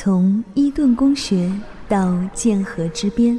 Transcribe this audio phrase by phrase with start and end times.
[0.00, 1.52] 从伊顿公学
[1.88, 3.36] 到剑河之边，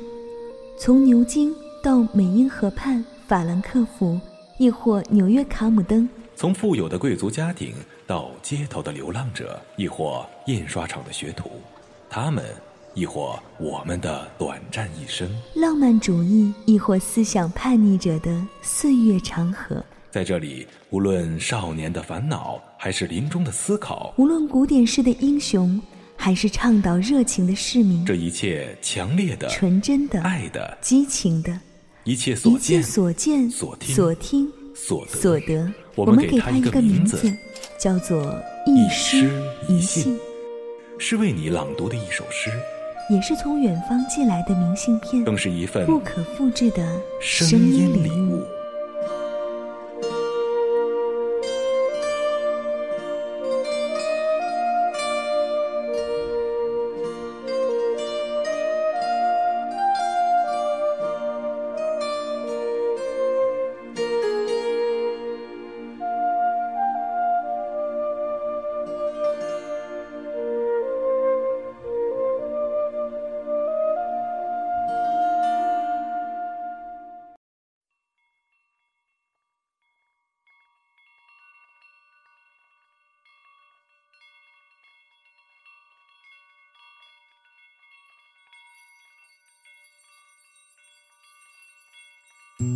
[0.77, 4.19] 从牛津到美英河畔法兰克福，
[4.57, 6.05] 亦或纽约卡姆登；
[6.35, 7.73] 从富有的贵族家庭
[8.05, 11.49] 到街头的流浪者，亦或印刷厂的学徒，
[12.09, 12.43] 他们，
[12.93, 19.81] 亦或我们的短暂一生；浪漫主义，亦或思想叛逆者的岁月长河。
[20.11, 25.81] 在这里，无论少年的烦恼，还是临终的思考；无论古典式的英雄。
[26.21, 31.57] 还是倡导热情的市民，这一切强烈的、纯真的、爱的、激情的，
[32.03, 37.33] 一切所见、所见、所听、所听、所得，所得，我们给他一个名字，
[37.79, 39.31] 叫做一诗
[39.69, 40.19] 一信，
[40.97, 42.51] 是为你朗读的一首诗，
[43.09, 48.43] 也是从远方寄来的明信片，更是一份不可复制的声音礼物。
[92.59, 92.67] 朋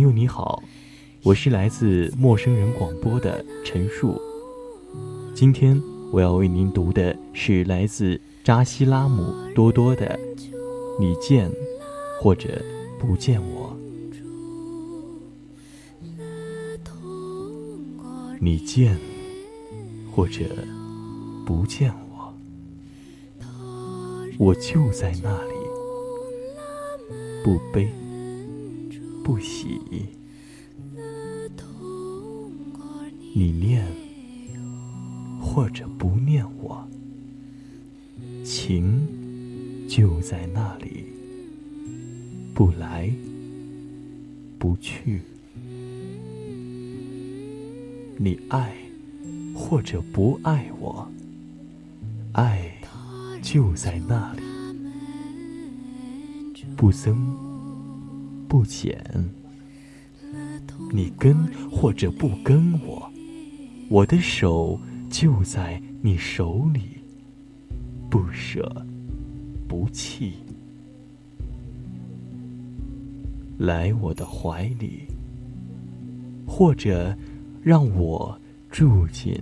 [0.00, 0.62] 友你好，
[1.22, 4.20] 我是来自陌生人广播的陈述。
[5.34, 10.18] 今天我要为您读的是来自扎西拉姆多多的
[11.00, 11.50] 《你见
[12.20, 12.62] 或者
[12.98, 13.76] 不见我》。
[18.40, 18.96] 你见
[20.12, 20.44] 或者
[21.44, 22.32] 不见我，
[24.38, 25.52] 我就在那里，
[27.44, 27.92] 不悲。
[29.24, 29.80] 不喜，
[33.34, 33.84] 你念
[35.58, 36.88] 或者不念我，
[38.44, 39.04] 情
[39.88, 41.04] 就在那里，
[42.54, 43.10] 不来
[44.56, 45.20] 不去。
[48.16, 48.72] 你爱
[49.52, 51.10] 或者不爱我，
[52.34, 52.72] 爱
[53.42, 54.42] 就在那里，
[56.76, 57.36] 不增。
[58.46, 59.04] 不减，
[60.92, 61.36] 你跟
[61.68, 63.10] 或者不跟我，
[63.90, 64.80] 我的手
[65.10, 67.00] 就在你手里，
[68.10, 68.86] 不舍
[69.66, 70.34] 不弃，
[73.58, 75.08] 来我的怀里，
[76.46, 77.16] 或者
[77.62, 78.38] 让我
[78.70, 79.34] 住进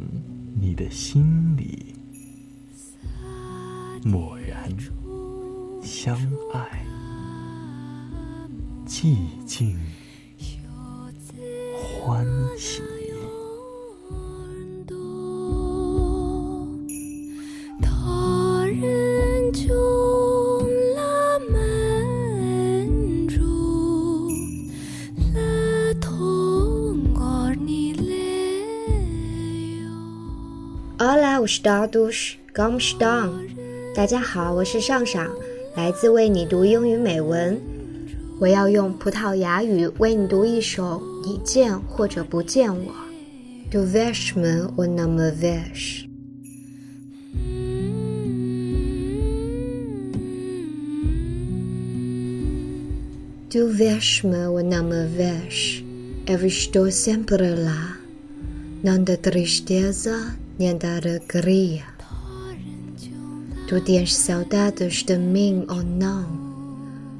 [0.59, 1.95] 你的心里，
[4.05, 4.71] 默然
[5.83, 6.17] 相
[6.55, 6.87] 爱。
[8.87, 9.77] 寂静，
[12.01, 12.25] 欢
[12.57, 12.96] 喜。
[33.95, 35.31] 大家好，我是尚尚，
[35.77, 37.61] 来自为你读英语美文。
[38.41, 42.93] 我要用葡萄牙语为你读一首《你见或者不见我》。
[43.71, 46.09] Tu vês-me ou não me vês?
[53.49, 55.85] Tu vês-me ou não me vês?
[56.27, 57.99] Eu estou sempre lá,
[58.83, 61.85] não da tristeza nem da alegria.
[63.69, 66.47] Tu tens saudades de mim ou não?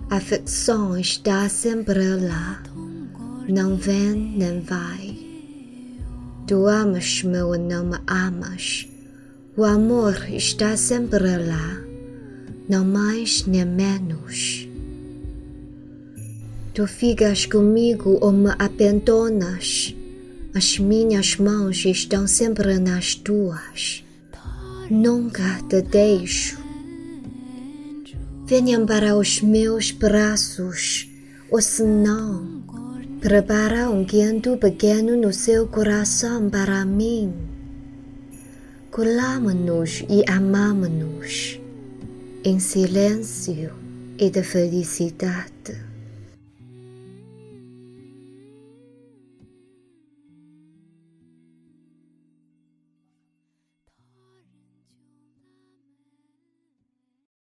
[0.09, 2.63] A ficção está sempre lá,
[3.49, 5.19] não vem nem vai.
[6.47, 8.87] Tu amas-me ou não me amas,
[9.57, 11.81] o amor está sempre lá,
[12.69, 14.69] não mais nem menos.
[16.73, 19.96] Tu ficas comigo ou me abandonas,
[20.57, 24.05] as minhas mãos estão sempre nas tuas,
[24.91, 26.65] nunca te deixo
[28.49, 31.11] Venham para os meus braços,
[31.51, 32.63] ou senão,
[33.21, 37.35] Prepara um guiando pequeno no seu coração para mim.
[38.91, 41.59] Colamos-nos e amamos-nos
[42.45, 43.73] em silêncio
[44.17, 45.96] e de felicidade.